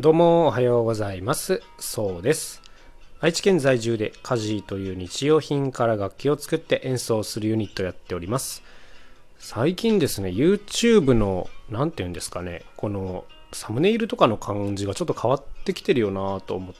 [0.00, 1.62] どうもおはようございます。
[1.78, 2.60] そうです。
[3.20, 8.64] 愛知県在住でカジーという日用品から楽器を作って演奏するユニットをやっております。
[9.38, 16.74] 最近ですね、YouTube の、なんて言うんですかね、このサムネイルとかの感じがちょっと変わってきてるよなと思っ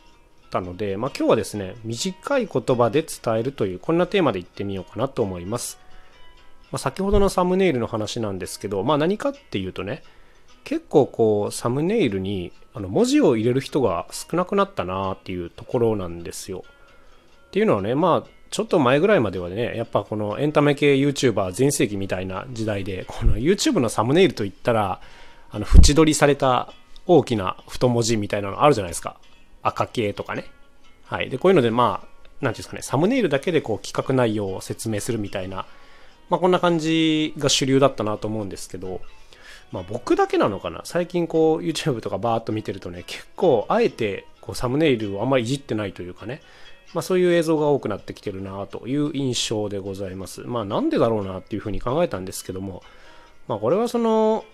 [0.50, 5.78] たので、まあ今日はですね、短い言葉で伝えるという、こんなテーマで言ってみようかなと思います。
[6.72, 10.02] ま、先ほどのサムネイルの話なんですけど、まあ何かっていうとね、
[10.64, 16.64] 結構こうサムネイルにあの文字を入れる人が少なくなったなっていうところなんですよ。
[17.48, 25.00] っていうのはね、まあちょっと前ぐらいまではね、やっぱこのエンタメ系 YouTuber 全盛期みたいな時代で、この YouTube のサムネイルといったら、
[25.50, 26.72] あの縁取りされた
[27.06, 29.16] 大きな太文字みたいなのあるじゃないですか。
[29.62, 30.46] 赤系とかね。
[31.04, 31.30] はい。
[31.30, 35.66] で、こういうのでまあ、なんていうんですかね、サムネイルだけでこう企画内容を説明するみたいな、
[36.28, 39.00] まあこんな感じが主流だったなと思うんですけど、
[39.74, 40.82] まあ僕だけなのかな？
[40.84, 46.42] 最近こう YouTube とかバーっと見てるとね、結構あえてこうサムネイルをあんまりいじってないというかね、
[46.94, 50.42] まあそういう映像が多くなってきてるなという印象でございます。
[50.42, 52.84] まあなんでだろうなっていうふうに考えたんですけども、
[53.48, 54.44] まあこれはその、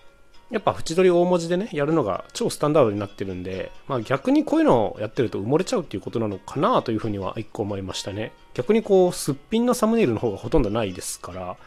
[0.49, 8.31] やっぱ縁取り大文字でね、やるのが超スタンダードになってるんで、まあ逆にこういうのをやってると埋もれちゃうっていうことなのかなというふうには一個思いましたね。
[8.55, 11.57] 逆にこう、すっぴんのサムネイルの方がほとんどないですから、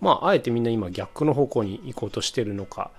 [0.00, 2.90] まあ、あえてみんな今逆の方向に行こうとしてるのか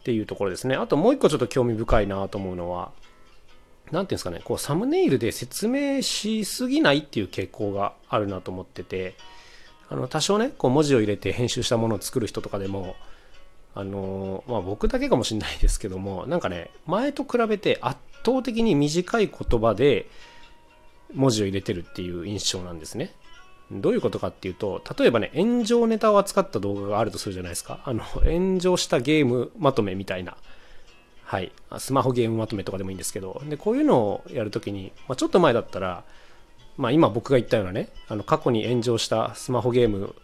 [0.00, 0.74] っていうところですね。
[0.74, 2.92] あともう一個ちょっと興味深いなと思うのは、
[3.90, 9.14] なんていうんですかね、こうサムネイルで説明しすぎないっていう傾向があるなと思ってて、
[9.88, 12.96] あの多少ね、こう文字を入れて編集したものを作る人とかでも、
[13.74, 20.06] あのまあ僕だけかもしれないですけども、なんかね、前と比べて圧倒的に短い言葉で
[21.14, 23.12] 文字を入れてるっていう印象なんですね。
[23.80, 27.80] どういうことかっていうと、例えばね、炎上ネタを扱った動画があるとするじゃないですか。
[27.84, 30.36] あの、炎上したゲームまとめみたいな。
[31.24, 31.52] はい。
[31.78, 36.04] スマホゲームまとめとかでもいいんですけど、で、こういうのをやるときに、まあ、ちょっと前だったら、
[36.76, 40.14] まあ今僕が言ったようなね、あの、過去に炎上したスマホゲーム、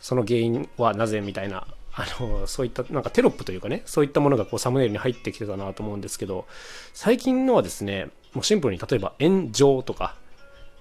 [0.00, 6.46] その原因はなぜみたいな、あの、そういった、なんかテロップというかね、そういったものがこうサムネイルに入ってきてたなと思うんですけど、
[6.92, 10.16] 最近のはですね、もうシンプルに例えば炎上とか、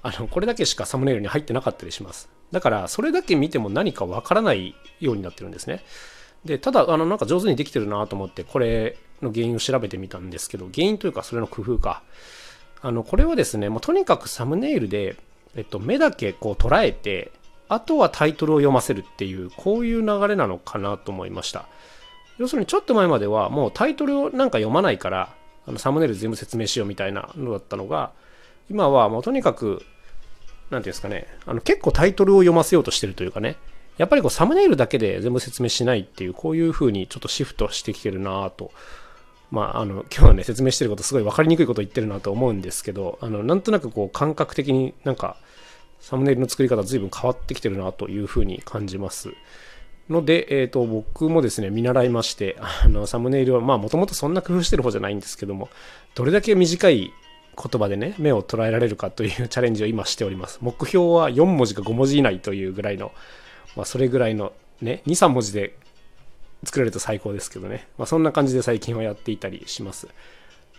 [0.04, 2.30] あの、これだけしかサムネイルに入ってなかったりします。
[2.52, 5.84] だから、それだけ見ても何かわからないようになってるんですね。
[6.44, 12.04] で、ただ、あの、なんか上手にできてるなと思って、これの原因を調べてみたんですけど、原因というか、それの工夫か。
[12.82, 15.16] あの、これはですね、もうとにかくサムネイルで、
[15.56, 17.32] えっと、目だけこう捉えて、
[17.70, 21.66] あとはタイトルを読ませるっていう、こういう流れなのかなと思いました。
[22.38, 25.34] 要するに、ちょっと前までは、もうタイトルをなんか読まないから、
[25.66, 28.12] あのサムネイル全部説明しようみたいなのだったのが、
[28.70, 29.82] 今はもうとにかく
[30.74, 33.56] なんていうんですかね、あの結構タイトルを読ませようとしてるというかね、
[33.98, 38.72] やっぱりこうサムネイルだけで全部説明しないっていう、こういう風にちょっとシフトしてきてるなぁと。
[39.52, 45.38] まあ、あの、今日はね、説明してることすごい分かりにくいこと言ってるなと思うんですけど、あの、なんとなくこう感覚的になんか、
[46.00, 49.30] サムネイルの作り方随分変わってきてるなという風に感じます。
[50.10, 55.70] ので、えっ、ー、と、僕もですね、見習いまして、あの、サムネイルは、まあ、もともとそんな工夫してる方じゃないんですけども、
[56.16, 57.14] どれだけ短い
[57.56, 60.60] 言葉でね、目を捉えられるかという チャレンジを今しております。
[60.62, 63.12] 目標は4文字か5文字以内というぐらいの、
[63.76, 65.76] まあ、それぐらいのね、2、3文字で
[66.64, 67.88] 作れると最高ですけどね。
[67.98, 70.08] まあ、そんな感じで最近はやっていたりします。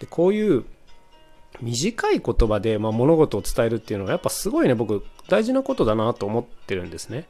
[0.00, 0.64] で、こういう
[1.60, 7.26] 短い言葉で、ま、物事を伝えるっていうのはやっぱすごいね、僕大事なことだなと思ってるんですね。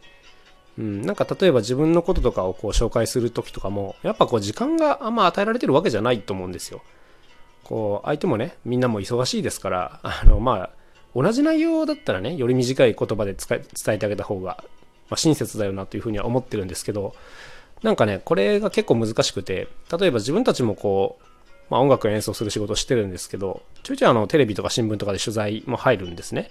[0.79, 6.83] うん、なんか例えば自分のこととかをこう紹介するときとかも、やっぱこう時間があんま与えられてるわけじゃないと思うんですよ。
[7.65, 10.71] こう相手もねみんなも忙しいですからあのまあ
[11.15, 14.65] 同じ内容だったらねより短い言葉で伝えてあげた方が、
[15.09, 17.15] まあ、親切だよなというふうには思ってるんですけど
[17.83, 21.25] なんかねこれが結構難しくて例えば自分たちもこう、
[21.71, 26.51] まあ、音楽演奏する仕事をしてるんですけどちょいちょいあのテレビとか新聞とかで取材も入るんですね。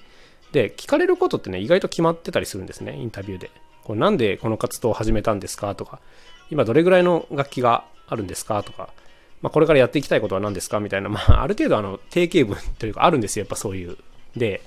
[0.51, 3.51] で聞かれることってね意外と決まってたりするんですねインタビューで。
[3.83, 5.99] こうなんでこの活動を始めたんですかとか
[6.49, 8.89] 今どれぐらいの楽器があるんですかとか
[9.43, 10.79] まあ、これからやっていきたいことは何ですか？
[10.79, 13.97] みたいな、まあ、 ある程度あの定型文というかあるんですよ、やっぱそういう。
[14.35, 14.61] で、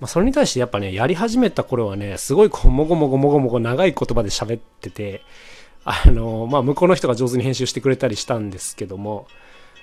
[0.00, 5.22] まあ、それに対してやっぱね、やり始めた頃はね、すごいこう、もごもごもごもご長い言葉で喋ってて、
[5.84, 9.26] あの、まあ、向こうの人が上手に編集してくれたりしたんですけども、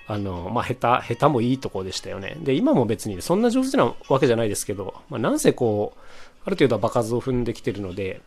[0.07, 2.37] あの、まあ、下手、下手もいいとこでしたよね。
[2.39, 5.99] で、今も別にそんな上手なわけじゃないですけど、まあ、なんせこう、
[6.45, 8.21] ある程度は場数を踏んできてるので、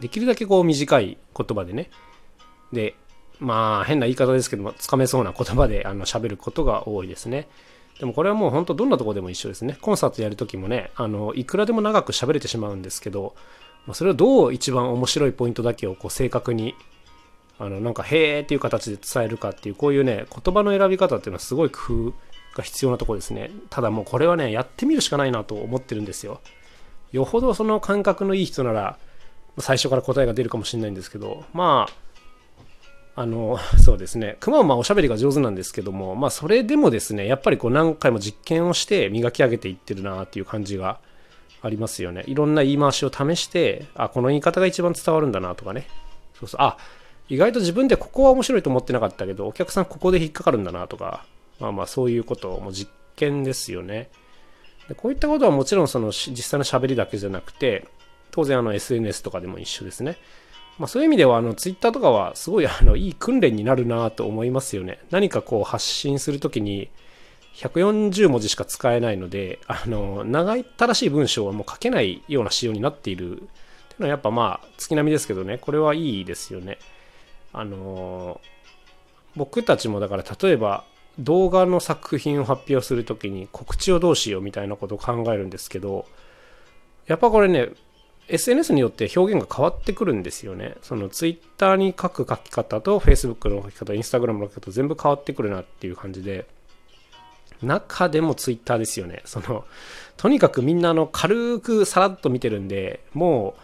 [0.00, 1.90] できるだけこう短い言葉でね、
[2.72, 2.94] で、
[3.40, 7.48] まあ変な言い方ですけども、つかめそうな言葉であの喋ることが多いですね。
[7.98, 9.76] でもこれはもう本当どんなとこでも一緒ですね。
[9.80, 13.34] コンサートやるときもね、あの、いくらでも長く喋れてしまうんですけど、
[13.86, 16.74] まあ、それをどう一番面白いポイントだけをこう正確に
[17.58, 22.14] あのなんか「へーっていう形で伝えるかっていうこういうね言葉の選び方っていうのはすごい工夫
[22.56, 26.40] が必要なところですねただもうこれはねやってみるしかないなと思ってるんですよ
[27.12, 28.98] よほどその感覚のいい人なら
[29.58, 32.03] 最初から答えが出るかもしれないんですけどまあ
[33.16, 34.36] あの そうですね。
[34.40, 40.98] くまはまあおしゃべりが上手なんですけどもまあそれでもですねやっぱりこう何回も実験をして磨き上げていってるなっていう感じが
[41.62, 42.24] ありますよね。
[42.26, 45.86] いろんな言い回しを試してあこの言い方が一番伝わるんだなとかね。
[46.38, 46.60] そうそう。
[46.60, 46.76] あ
[47.28, 51.24] 意外と自分でここは面白いと思ってなかったけどお客さんここで引っかかるんだなとか
[51.58, 54.10] まあまあそういうことも実験ですよね。
[54.88, 57.86] でこういったことはもちろんその実際の喋りだけじゃなくて
[58.30, 60.18] 当然あの SNS とかでも一緒ですね。
[60.78, 64.98] まあ、そういう意味ではあの Twitter とかはすごいあのいい訓練になるなと思いますよね。
[65.10, 66.90] 何かこう発信するときに
[67.54, 73.46] 140文字しか使えないので、あの長いったらしい文章はもう書けないような仕様になっているってい
[73.98, 76.78] うのはやっぱまあ月並みですけどね、これはいいですよね。
[77.52, 78.40] あの
[79.36, 80.84] 僕たちもだから例えば
[81.20, 86.06] 動画の作品を発表するときに告知をどうしようみたいなことを考えるんですけど、
[87.06, 87.68] やっぱこれね、
[88.28, 90.76] SNS によって表現が変わってくるんですよね。
[90.82, 96.46] その Twitter に書く書き方と Facebook の書き方、Instagram の書き方全部変わってくるなっていう感じで、
[97.62, 99.22] 中でも Twitter ですよね。
[99.24, 99.64] その、
[100.16, 103.60] とにかくみんなあの軽くさらっと見てるんで、もう、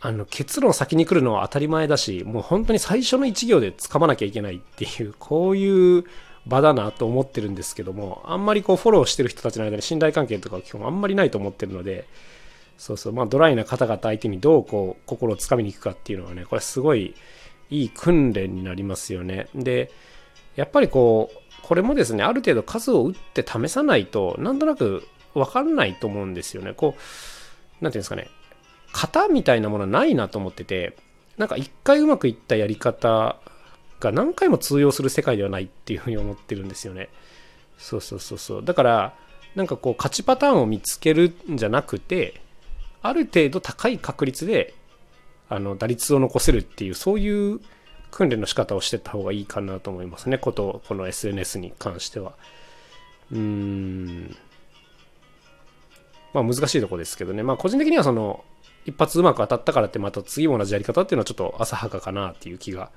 [0.00, 6.04] あの結論先に来るのは当たり前だし、もう本当に最初の1行で掴まなきゃいけないっていう、こういう
[6.46, 12.06] 場だなと思ってるんですけども、あんまりこうフォローしてる人たちの間に信頼関係とか基本あんまりないと思ってるので、
[12.78, 17.14] そうそう、まあドライな方々相手にどうこう心をつかみに行くかっていうのはね、これすごい
[17.68, 19.48] いい訓練になりますよね。
[19.54, 19.90] で、
[20.56, 26.72] やっぱりこう、これもですね、ある程度数を打って試さないと、なんとなくわかんないと思うんですよね。
[26.72, 28.28] こう、なんていうんですかね、
[28.92, 30.96] 型みたいなものはないなと思ってて、
[31.36, 33.36] なんか一回うまくいったやり方
[34.00, 37.08] が何回も通用する世界ではないっていうふうに思ってるんですよね。
[37.76, 38.64] そうそうそうそう。
[38.64, 39.14] だから、
[39.54, 42.40] なんかこう勝ちパターンを見つけるんじゃなくて、
[43.02, 44.74] ある程度高い確率で
[45.48, 47.60] あの打率を残せるっていうそういう
[48.10, 50.38] 訓練の仕方をしてった方がいいかなと思いますね。
[50.38, 52.32] ことこの SNS に関しては。
[53.30, 54.36] うーん。
[56.32, 57.42] まあ難しいとこですけどね。
[57.42, 58.44] まあ個人的にはその
[58.86, 62.90] 一発うまく当たったからってまた次も同じやり方っていうのはちょっと浅はかかなっていう気が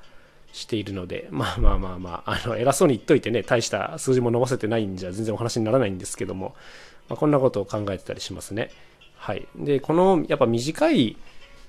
[0.54, 1.28] しているので。
[1.32, 6.56] まあまあまあまああの偉そうに言っといてね大した数字も伸ばせてないんじゃ全然お話にならないんですけども、
[7.10, 8.72] まあ、こんなことを考えてたりしますね。
[9.22, 9.48] はい。
[9.56, 11.16] で、このやっぱ短い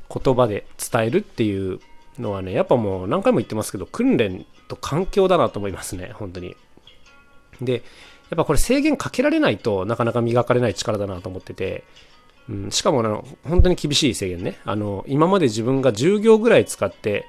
[0.08, 1.80] 言葉で伝えるっていう
[2.18, 6.56] のはね、やっぱもう何回も言ってますけど、訓練と環境だなと思いますね、本当に。
[7.60, 7.82] で、やっ
[8.36, 11.84] ぱこれ制限かけられないとなかなか磨かれない力だなと思ってて、
[12.48, 14.58] うん、しかもあの本当に厳しい制限ね。
[14.64, 17.26] あの、今まで自分が10行ぐらい使って、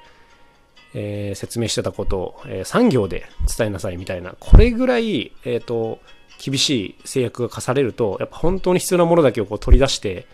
[0.94, 5.98] えー、説明してたことを、えー、3行で伝えなさいみたいな、これぐらい、えっ、ー、と、
[6.38, 10.26] 厳しい制約が課されると、やっぱ本当に必要なものだけをこう取り出して、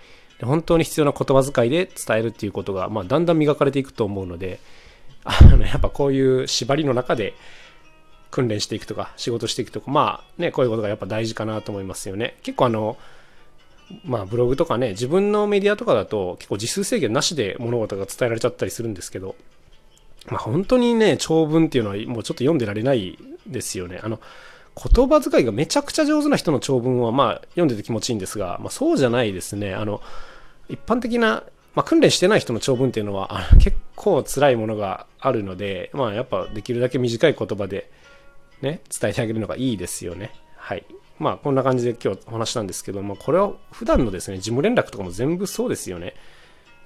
[0.42, 4.58] 本当に必要な言葉遣いで伝えるっていうことが、まあ、だんだん磨かれていくと思うので、
[5.24, 7.34] あのやっぱこういう縛りの中で
[8.30, 12.36] 訓練していくとか、仕事していくとか、まあね、こういうことがやっぱ大事かなと思いますよね。
[12.42, 12.96] 結構あの、
[14.04, 19.34] まあブログとかね、自分のメディアとかだと結構字数制限なしで物事が伝えられちゃったりするんですけど、
[20.28, 24.00] まあ本当にね、長文っていうのはもうちょっと読んでられないですよね。
[24.02, 24.20] あの、
[24.76, 29.74] 言葉遣いがめちゃくちゃ上手な人の長文はまあ読んでて気持ちいいんですが、まあ、そうじゃないですね。
[29.74, 30.00] あの、
[30.68, 37.90] 一般的な、まあ、訓練してない人の長文っていうのは結構辛いものがあるので、まあやっぱできるだけ短い言葉で
[38.62, 40.32] ね、伝えてあげるのがいいですよね。
[40.56, 40.84] はい。
[41.18, 46.14] まあこんな感じで今日お話したんですけども、これは普段のですね、事務連絡とかも全部そうですよね。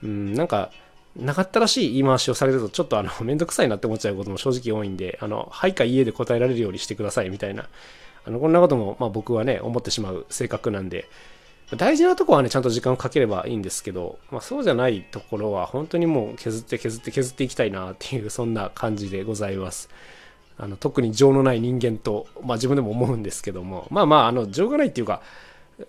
[0.02, 0.70] うん、なんか、
[1.16, 7.68] なかったらしい言い回しをされると、ちょっとあの、めんどくさいなって思っちゃうことも正直多いんで、あの、はいか家で答えられるようにしてくださいみたいな、
[8.26, 11.08] あの、こんなことも、まあ僕はね、思ってしまう性格なんで、
[11.76, 19.88] 大事なとこはね、ちゃんと時間をかければいいんですけど、まあそうじゃないところは、本当にもう削って削って削っていきたいなっていう、そんな感じでございます。
[20.58, 25.22] あの、特に情のない人間と、まあ自分でも思うんですけども、まあまあ、あの、情がないっていうか、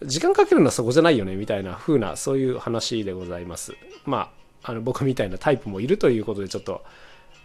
[0.04, 3.74] 時間かけるのはそこじゃないよね、みたいな風な、そういう話でございます。
[4.06, 6.84] まあ、あの僕みたいなタイプもいるということでちょっと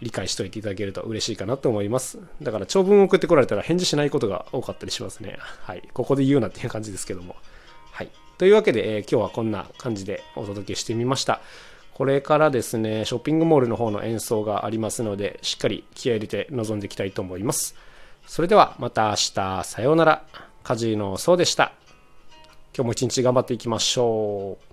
[0.01, 2.19] 理解しておいていただけると嬉しいかなと思います。
[2.41, 5.37] だから長文を送ってこられたら返事しないことが多かったりしますね。
[5.63, 5.87] はい。
[5.93, 7.37] ここで言うなっていう感じですけども。
[7.93, 8.11] はい。
[8.39, 11.43] というわけで、えー、今日はこんな感じでお届けしてみました。
[11.93, 17.75] これからですね、ショッピングモールの方の演奏がありますので、しっかり気合入れて臨んでいきたいと思います。
[18.27, 20.25] それではまた明日、さようなら。
[20.63, 21.73] カジノそうでした。
[22.75, 24.70] 今日も一日頑張っていきましょう。